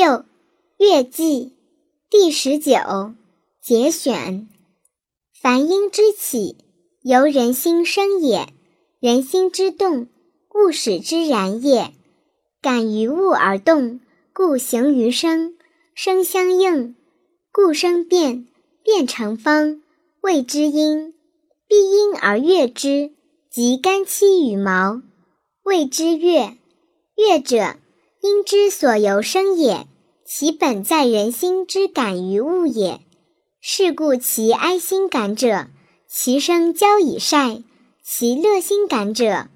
[0.00, 0.24] 六，
[0.76, 1.56] 乐记
[2.08, 3.14] 第十九
[3.60, 4.48] 节选。
[5.34, 6.56] 凡音之起，
[7.02, 8.46] 由人心生也；
[9.00, 10.06] 人心之动，
[10.54, 11.92] 物使之然也。
[12.62, 13.98] 感于物而动，
[14.32, 15.56] 故形于声；
[15.96, 16.94] 声相应，
[17.50, 18.46] 故声变；
[18.84, 19.82] 变成方，
[20.20, 21.12] 谓之音。
[21.66, 23.10] 必音而乐之，
[23.50, 25.02] 即肝气羽毛，
[25.64, 26.56] 谓之乐。
[27.16, 27.74] 乐者，
[28.20, 29.86] 因之所由生也，
[30.24, 33.00] 其本在人心之感于物也。
[33.60, 35.68] 是故其哀心感者，
[36.08, 37.62] 其声交以晒；
[38.02, 39.48] 其乐心感者，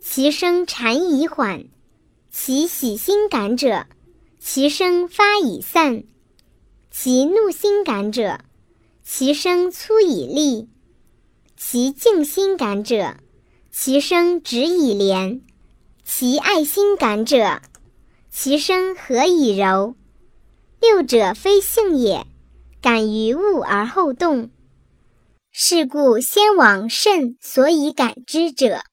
[0.00, 1.66] 其声缠以缓；
[2.30, 3.86] 其喜心感者，
[4.40, 6.04] 其声发以散；
[6.90, 8.40] 其怒心感者，
[9.04, 10.68] 其声粗以利；
[11.56, 13.16] 其静心感者，
[13.70, 15.40] 其声直以廉；
[16.04, 17.60] 其爱心感者，
[18.32, 19.96] 其声何以柔。
[20.80, 22.26] 六者非性也。
[22.80, 24.50] 感于物而后动，
[25.50, 28.84] 是故先往肾所以感之者，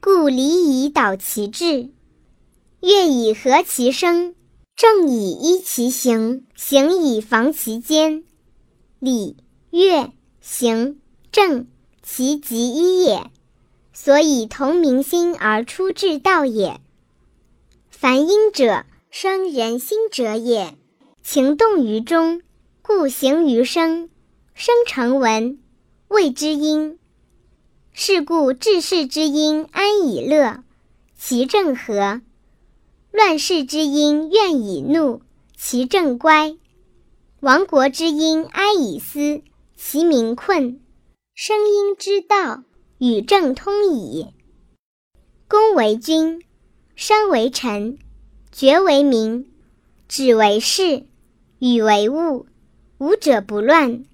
[0.00, 1.90] 故礼以导其志。
[2.80, 4.34] 乐以和其声，
[4.76, 8.24] 正以依其行，行以防其间。
[8.98, 9.36] 礼、
[9.70, 11.00] 乐、行、
[11.32, 11.66] 正，
[12.02, 13.30] 其极一也。
[13.94, 16.80] 所以同明心而出至道也。
[18.00, 20.74] 凡音者，生人心者也，
[21.22, 22.40] 情动于中。
[22.80, 24.08] 故形于声，
[24.54, 25.58] 声成文，
[26.08, 26.98] 谓之音。
[27.92, 30.64] 是故治世之音安以乐，
[31.14, 32.22] 其正和；
[33.12, 35.20] 乱世之音怨以怒，
[35.54, 36.56] 其正乖；
[37.40, 39.42] 亡国之音哀以思，
[39.76, 40.80] 其民困。
[41.34, 42.62] 声音之道，
[42.96, 44.28] 与正通矣。
[45.46, 46.42] 公为君，
[47.02, 47.96] 商为臣，
[48.52, 49.50] 爵为民，
[50.06, 51.06] 止为事，
[51.58, 52.44] 与为物。
[52.98, 54.04] 无者不乱，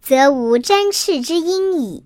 [0.00, 2.02] 则无沾赤之因矣。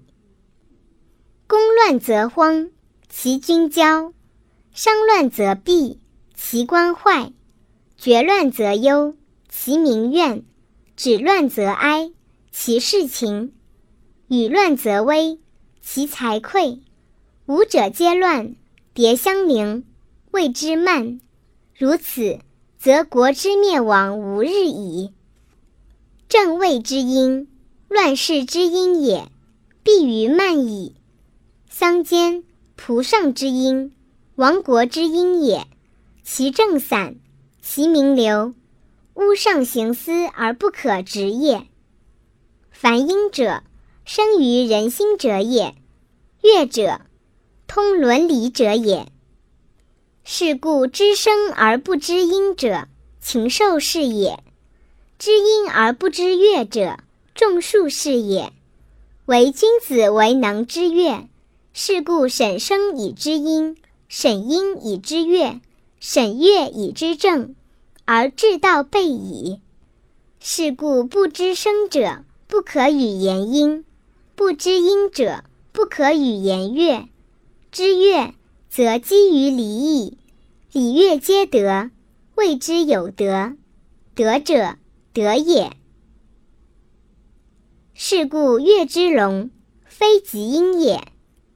[1.46, 2.72] 公乱则荒，
[3.08, 4.12] 其君骄；
[4.72, 6.00] 商乱则弊，
[6.34, 7.30] 其官坏；
[7.96, 9.14] 爵乱则忧，
[9.48, 10.42] 其民怨；
[10.96, 12.10] 止乱则哀，
[12.50, 13.52] 其事勤；
[14.26, 15.38] 与乱则危，
[15.80, 16.80] 其财匮。
[17.46, 18.56] 五者皆乱，
[18.92, 19.84] 迭相邻，
[20.34, 21.20] 谓之慢。
[21.78, 22.40] 如此，
[22.76, 25.12] 则国之灭亡无日矣。
[26.28, 27.46] 正位之音，
[27.88, 29.30] 乱世之音也，
[29.84, 30.96] 必于慢矣。
[31.70, 32.42] 桑间，
[32.76, 33.94] 仆上之音，
[34.34, 35.68] 亡国之音也。
[36.24, 37.14] 其正散，
[37.62, 38.54] 其名流，
[39.14, 41.68] 屋上行思而不可直也。
[42.72, 43.62] 凡音者，
[44.04, 45.74] 生于人心者也；
[46.42, 47.02] 乐者，
[47.68, 49.13] 通伦理者也。
[50.26, 52.88] 是故知声而不知音者，
[53.20, 54.42] 禽兽是也。
[55.18, 56.96] 知音而不知乐者，
[57.34, 58.50] 众术士也。
[59.26, 61.28] 唯君子为能知乐。
[61.74, 63.76] 是故审声以知音，
[64.08, 65.60] 审音以知乐，
[66.00, 67.54] 审乐以知正，
[68.06, 69.60] 而治道备矣。
[70.40, 73.84] 是故不知声者，不可与言音；
[74.34, 77.08] 不知音者，不可与言乐。
[77.70, 78.32] 知乐，
[78.76, 80.18] 则基于礼义。
[80.72, 81.92] 礼乐皆德，
[82.34, 83.52] 谓之有德。
[84.16, 84.74] 德者。
[85.12, 85.76] 德也。
[87.92, 89.52] 是故乐之隆，
[89.86, 90.98] 非极音也；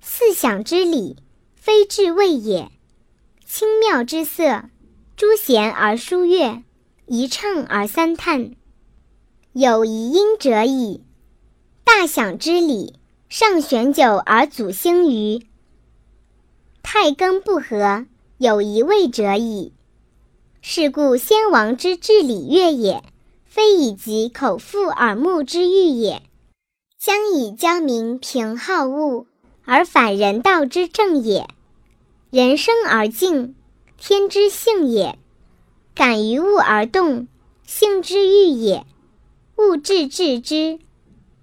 [0.00, 1.16] 四响之礼，
[1.56, 2.70] 非至味也。
[3.44, 4.66] 清妙之色，
[5.16, 6.62] 诸弦而书乐，
[7.06, 8.52] 一唱而三叹，
[9.52, 11.02] 有一音者矣。
[11.82, 12.94] 大响之礼，
[13.28, 15.47] 上玄酒而祖兴于
[16.91, 18.06] 太庚不和，
[18.38, 19.75] 有一位者矣。
[20.62, 23.03] 是故先王之治礼乐也。
[23.44, 26.22] 非以及口腹耳目之欲也，
[26.99, 29.26] 将以教民平好恶，
[29.66, 31.47] 而反人道之正也。
[32.31, 33.55] 人生而静，
[33.99, 35.19] 天之性也；
[35.94, 37.28] 感于物而动，
[37.67, 38.87] 性之欲也。
[39.58, 40.79] 物至治之，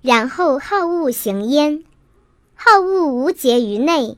[0.01, 1.83] 然后好恶行焉。
[2.55, 4.17] 好恶无节于内，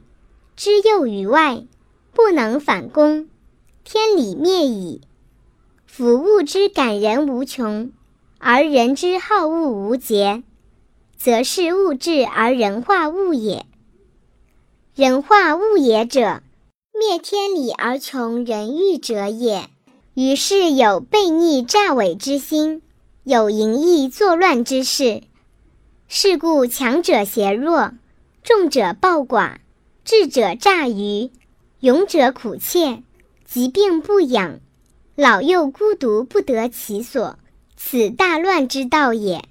[0.58, 1.68] 知诱于外，
[2.14, 3.30] 不能反攻，
[3.84, 5.02] 天理灭矣。
[5.86, 7.92] 夫物之感人无穷，
[8.40, 10.42] 而人之好恶无节，
[11.16, 13.68] 则是物质而人化物也。
[14.96, 16.42] 人化物也者，
[16.92, 19.70] 灭天理而穷人欲者也。
[20.16, 22.82] 于是有悖逆诈伪之心，
[23.24, 25.22] 有淫逸作乱之事。
[26.08, 27.92] 是故强者胁弱，
[28.42, 29.58] 众者暴寡，
[30.10, 31.32] 智者诈愚，
[31.82, 33.04] 勇者苦怯，
[33.44, 34.62] 疾病不养。
[35.16, 37.38] 老幼孤独不得其所，
[37.76, 39.44] 此大乱之道也。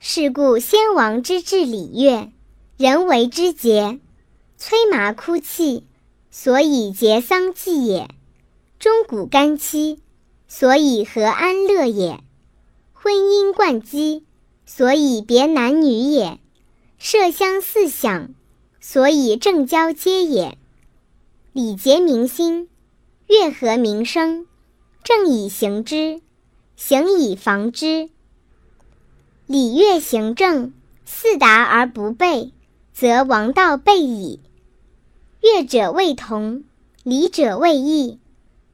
[0.00, 2.32] 是故先王之治礼乐，
[2.78, 4.00] 人为之节，
[4.56, 5.84] 催麻哭泣，
[6.30, 8.08] 所以节丧祭也；
[8.78, 10.00] 钟鼓干戚，
[10.48, 12.20] 所以和安乐也；
[12.94, 14.24] 婚姻冠姬，
[14.64, 16.38] 所以别男女也；
[16.98, 18.30] 麝香四响，
[18.84, 20.58] 所以正交接也。
[21.52, 22.68] 礼节民心，
[23.28, 24.46] 乐和民生，
[25.04, 26.20] 正以行之，
[26.74, 28.10] 行以防之。
[29.46, 30.72] 礼乐行政，
[31.04, 32.52] 四达而不备，
[32.92, 34.40] 则王道备矣。
[35.40, 36.64] 乐者谓同，
[37.04, 38.18] 礼者谓异。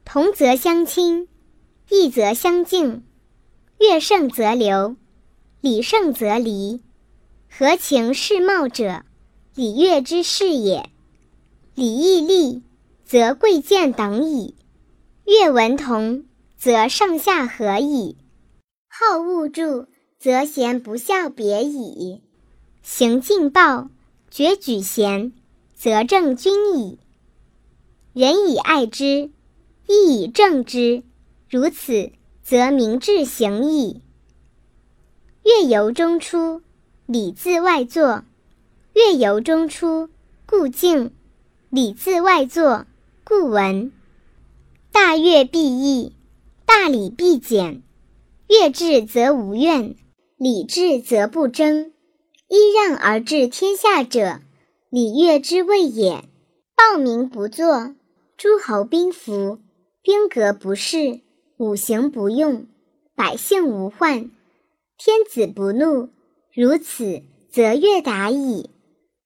[0.05, 1.27] 同则相亲，
[1.89, 3.03] 异则相敬。
[3.77, 4.95] 乐盛则流，
[5.61, 6.81] 礼盛则离。
[7.51, 9.03] 合情是貌者，
[9.59, 10.89] 礼乐之事也。
[11.75, 12.63] 礼义利，
[13.03, 14.53] 则贵贱等矣；
[15.25, 16.23] 乐文同，
[16.57, 18.15] 则上下合矣。
[18.87, 19.87] 好恶助。
[20.17, 22.21] 则贤不孝别矣，
[22.83, 23.89] 行敬报，
[24.31, 25.33] 决举贤，
[25.75, 26.97] 则正君矣。
[28.13, 29.29] 人以爱之，
[29.87, 31.03] 义以正之，
[31.49, 32.13] 如此，
[32.43, 34.01] 则明志行矣。
[35.43, 36.61] 乐由中出，
[37.05, 38.23] 礼自外作；
[38.93, 40.09] 乐由中出，
[40.45, 41.11] 故敬；
[41.69, 42.85] 礼自外作，
[43.23, 43.91] 故闻。
[44.91, 46.13] 大乐必易，
[46.65, 47.83] 大礼必简。
[48.47, 49.95] 乐至则无怨。
[50.37, 51.91] 礼治则不争，
[52.47, 54.39] 揖让而治天下者，
[54.89, 56.23] 礼乐之谓也。
[56.75, 57.93] 暴民不作，
[58.37, 59.59] 诸侯兵服，
[60.01, 61.19] 兵革不事，
[61.57, 62.65] 五行不用，
[63.15, 64.31] 百姓无患，
[64.97, 66.09] 天子不怒，
[66.53, 67.21] 如此，
[67.51, 68.69] 则乐达矣。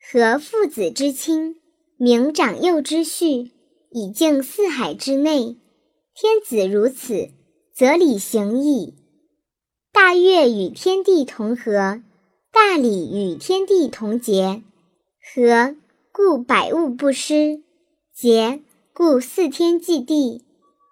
[0.06, 1.56] 和父子之亲，
[1.96, 3.52] 明长幼之序，
[3.90, 5.56] 以敬四海之内，
[6.14, 7.30] 天子如此，
[7.74, 8.96] 则礼行矣。
[9.94, 12.04] 大乐与天地同和，
[12.52, 14.62] 大礼与天地同节。
[15.34, 15.78] 和，
[16.12, 17.64] 故百物不失；
[18.14, 18.60] 节，
[18.94, 20.44] 故四天祭地。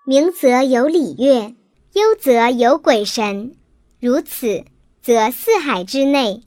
[0.07, 1.53] 明则有礼乐，
[1.93, 3.55] 忧则有鬼神。
[3.99, 4.63] 如此，
[5.03, 6.41] 则四海之内，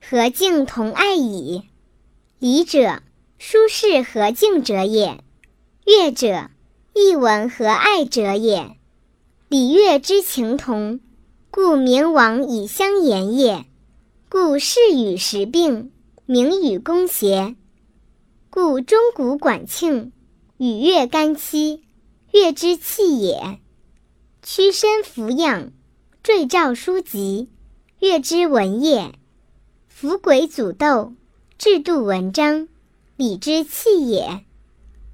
[0.00, 1.62] 和敬同爱矣。
[2.46, 3.02] 礼者，
[3.38, 5.18] 舒适和敬者也；
[5.84, 6.48] 乐者，
[6.94, 8.76] 义文和爱者也。
[9.48, 11.00] 礼乐之情同。
[11.50, 13.64] 故明王以相言也，
[14.28, 15.90] 故事与时并，
[16.24, 17.56] 名与公协。
[18.48, 20.12] 故钟鼓管磬，
[20.56, 21.82] 与乐干戚，
[22.30, 23.58] 乐之器也。
[24.44, 25.72] 屈身俯仰，
[26.22, 27.48] 坠诏书籍，
[27.98, 29.12] 乐之文也。
[29.88, 31.12] 伏轨阻斗，
[31.58, 32.68] 制度文章，
[33.16, 34.44] 礼之器也。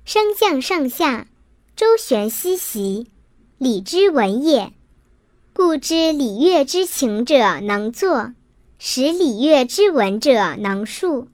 [0.04, 1.28] 升降上下，
[1.76, 3.06] 周旋西袭，
[3.58, 4.72] 礼之文也。
[5.52, 8.32] 故知礼乐之情者能作，
[8.76, 11.28] 使礼乐之文者能述。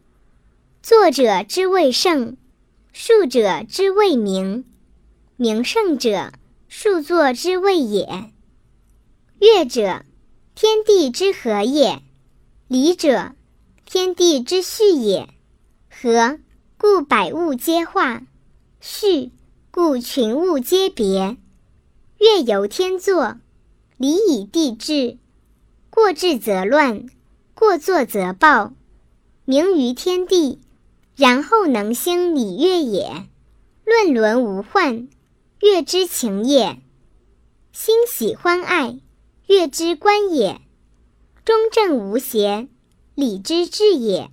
[0.83, 2.37] 作者之谓圣，
[2.93, 4.67] 述者之谓明。
[5.37, 6.33] 明圣者，
[6.69, 8.31] 述作之谓也。
[9.39, 10.05] 乐者，
[10.55, 12.03] 天地之和也；
[12.67, 13.33] 礼者，
[13.91, 15.31] 天地之序也。
[15.89, 16.39] 和，
[16.77, 18.27] 故百物皆化；
[18.83, 19.33] 序，
[19.71, 21.39] 故群物皆别。
[22.19, 23.39] 乐由天作。
[23.97, 25.17] 礼以地治，
[25.89, 27.07] 过治则乱，
[27.55, 28.75] 过作则暴。
[29.47, 30.61] 明于天地，
[31.17, 33.27] 然后能兴礼乐也。
[33.87, 35.09] 论伦无患，
[35.61, 36.77] 乐之情也；
[37.73, 38.99] 欣喜欢爱，
[39.47, 40.61] 乐之观也。
[41.43, 42.69] 中正无邪，
[43.19, 44.31] 礼之治也；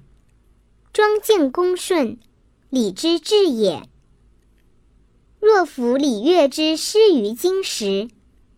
[0.94, 2.20] 庄敬恭顺，
[2.70, 3.90] 礼之治也。
[5.40, 8.10] 若夫礼乐之失于今时。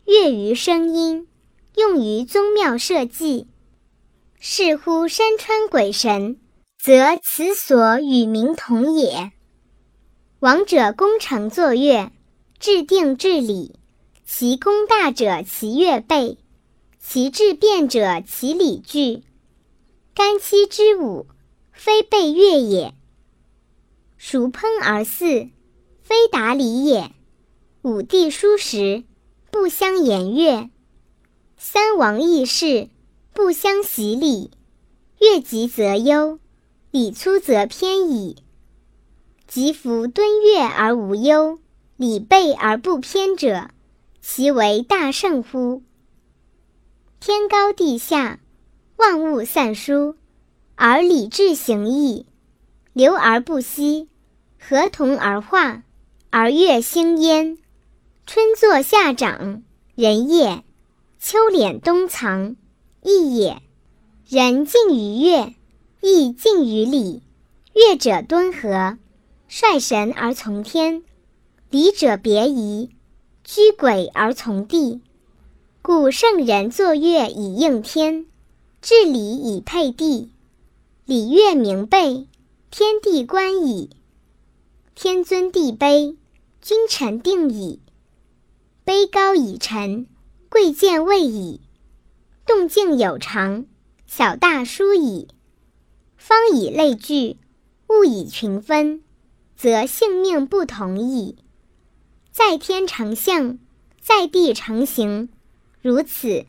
[0.03, 1.29] 乐于声音，
[1.77, 3.47] 用于宗庙社稷，
[4.37, 6.37] 是乎山川鬼神，
[6.77, 9.31] 则此所与民同也。
[10.39, 12.11] 王者功成作乐，
[12.59, 13.75] 制定治理，
[14.25, 16.37] 其功大者其乐备，
[16.99, 19.23] 其志变者其礼具。
[20.17, 21.27] 干戚之舞，
[21.71, 22.95] 非备乐也；
[24.17, 25.49] 孰烹而祀，
[26.01, 27.11] 非达礼也。
[27.83, 29.03] 五帝书时。
[29.51, 30.71] 不相言乐，
[31.55, 32.89] 三王议事，
[33.31, 34.49] 不相习礼。
[35.19, 36.39] 乐极则忧，
[36.89, 38.37] 礼粗则偏矣。
[39.47, 41.59] 及夫敦乐而无忧，
[41.95, 43.69] 礼备而不偏者，
[44.19, 45.83] 其为大圣乎？
[47.19, 48.39] 天高地下，
[48.97, 50.15] 万物散殊，
[50.75, 52.25] 而礼制行义，
[52.93, 54.09] 流而不息，
[54.59, 55.83] 合同而化，
[56.31, 57.59] 而乐兴焉。
[58.25, 59.61] 春作夏长，
[59.93, 60.63] 人也；
[61.19, 62.55] 秋敛冬藏，
[63.03, 63.61] 义也。
[64.27, 65.53] 人敬于乐，
[66.01, 67.21] 义敬于礼。
[67.73, 68.97] 乐者敦和，
[69.47, 71.03] 率神而从天；
[71.69, 72.89] 礼者别仪，
[73.43, 75.01] 居轨而从地。
[75.83, 78.25] 故圣人作乐以应天，
[78.89, 80.31] 治礼以配地。
[81.03, 82.25] 礼乐明备，
[82.71, 83.89] 天地观矣。
[84.95, 86.15] 天尊地卑，
[86.61, 87.81] 君臣定矣。
[88.85, 90.07] 卑高以臣，
[90.47, 91.59] 贵贱位矣。
[92.45, 93.65] 动静有常，
[94.05, 95.27] 小大殊矣。
[96.15, 97.35] 方以类聚。
[97.89, 99.03] 物以群分，
[99.57, 101.35] 则性命不同矣。
[102.31, 103.59] 在天成象，
[103.99, 105.27] 在地成形，
[105.81, 106.45] 如此，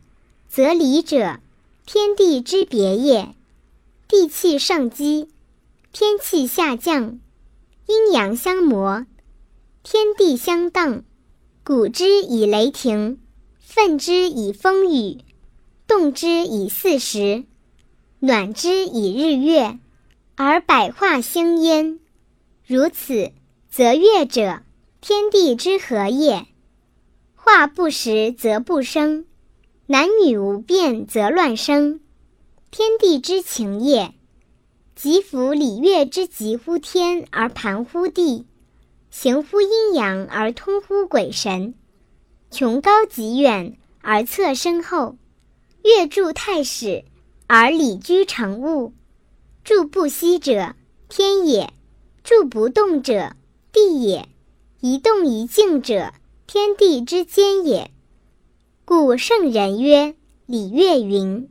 [0.49, 1.40] 则礼者，
[1.90, 3.35] 天地之别也。
[4.09, 5.30] 地气上激，
[5.90, 7.18] 天气下降，
[7.87, 9.07] 阴阳相磨，
[9.83, 11.02] 天地相当。
[11.64, 13.18] 鼓之以雷霆，
[13.59, 15.25] 奋之以风雨，
[15.87, 17.45] 动之以四时，
[18.18, 19.78] 暖之以日月。
[20.37, 21.99] 而百化兴焉，
[22.66, 23.33] 如此，
[23.71, 24.61] 则乐者，
[25.00, 26.47] 天地之和也。
[27.35, 29.25] 化不实则不生，
[29.90, 32.00] 男女无变则乱生，
[32.71, 34.12] 天地之情也。
[34.95, 38.45] 即夫礼乐之极乎天而盘乎地，
[39.11, 41.73] 行乎阴阳而通乎鬼神，
[42.50, 45.16] 穷高极远而侧深厚，
[45.83, 47.07] 乐助太始
[47.47, 48.92] 而礼居成物。
[49.64, 50.75] 助不息者，
[51.09, 51.68] 天也；
[52.23, 53.33] 助不动者，
[53.73, 54.28] 地也。
[54.80, 56.12] 一动一静者，
[56.47, 57.90] 天地之间也。
[58.88, 60.14] 故圣人曰
[60.49, 61.50] ：“礼乐云。”